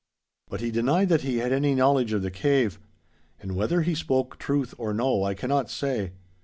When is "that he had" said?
1.09-1.51